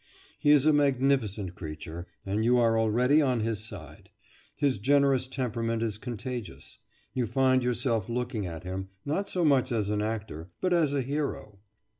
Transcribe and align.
He 0.39 0.49
is 0.49 0.65
a 0.65 0.73
magnificent 0.73 1.53
creature, 1.53 2.07
and 2.25 2.43
you 2.43 2.57
are 2.57 2.75
already 2.75 3.21
on 3.21 3.41
his 3.41 3.71
ride. 3.71 4.09
His 4.55 4.79
generous 4.79 5.27
temperament 5.27 5.83
is 5.83 5.99
contagious; 5.99 6.79
you 7.13 7.27
find 7.27 7.61
yourself 7.61 8.09
looking 8.09 8.47
at 8.47 8.63
him, 8.63 8.89
not 9.05 9.29
so 9.29 9.45
much 9.45 9.71
as 9.71 9.89
an 9.89 10.01
actor, 10.01 10.49
but 10.59 10.73
as 10.73 10.95
a 10.95 11.03
hero.... 11.03 11.59